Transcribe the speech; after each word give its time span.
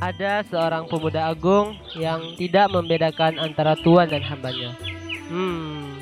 Ada 0.00 0.48
seorang 0.48 0.88
pemuda 0.88 1.28
agung 1.28 1.76
yang 1.92 2.32
tidak 2.40 2.72
membedakan 2.72 3.36
antara 3.36 3.76
Tuhan 3.76 4.08
dan 4.08 4.24
hambanya. 4.24 4.72
Hmm, 5.28 6.00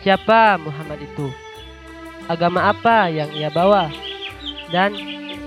siapa 0.00 0.56
Muhammad 0.56 1.04
itu? 1.04 1.28
Agama 2.24 2.72
apa 2.72 3.12
yang 3.12 3.28
ia 3.36 3.52
bawa? 3.52 3.92
Dan 4.72 4.96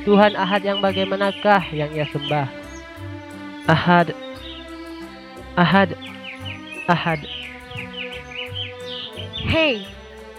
Tuhan 0.05 0.37
Ahad 0.37 0.61
yang 0.61 0.77
bagaimanakah 0.77 1.73
yang 1.73 1.89
ia 1.89 2.05
sembah? 2.13 2.45
Ahad, 3.65 4.13
Ahad, 5.57 5.97
Ahad. 6.85 7.25
Hei, 9.41 9.89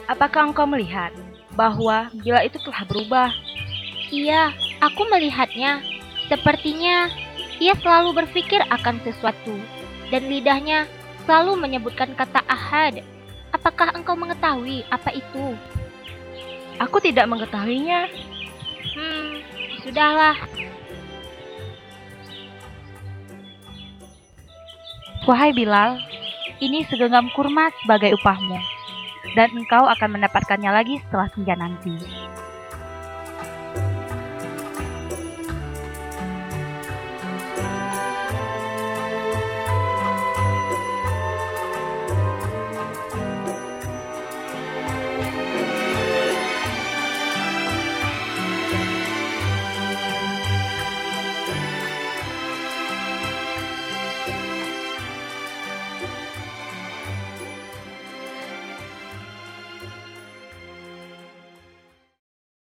apakah 0.06 0.46
engkau 0.46 0.66
melihat 0.70 1.10
bahwa 1.59 2.06
bila 2.23 2.46
itu 2.46 2.62
telah 2.62 2.87
berubah? 2.87 3.34
Iya, 4.15 4.54
aku 4.79 5.10
melihatnya. 5.10 5.82
Sepertinya 6.30 7.10
ia 7.62 7.79
selalu 7.79 8.27
berpikir 8.27 8.59
akan 8.75 8.98
sesuatu 9.07 9.55
dan 10.11 10.27
lidahnya 10.27 10.91
selalu 11.23 11.62
menyebutkan 11.62 12.11
kata 12.19 12.43
ahad. 12.51 13.07
Apakah 13.55 13.95
engkau 13.95 14.19
mengetahui 14.19 14.83
apa 14.91 15.15
itu? 15.15 15.55
Aku 16.83 16.98
tidak 16.98 17.30
mengetahuinya. 17.30 18.11
Hmm, 18.98 19.38
sudahlah. 19.87 20.35
Wahai 25.23 25.55
Bilal, 25.55 26.02
ini 26.59 26.82
segenggam 26.91 27.30
kurma 27.30 27.71
sebagai 27.79 28.19
upahmu, 28.19 28.59
dan 29.38 29.54
engkau 29.54 29.87
akan 29.87 30.19
mendapatkannya 30.19 30.66
lagi 30.74 30.99
setelah 31.07 31.30
senja 31.30 31.54
nanti. 31.54 31.95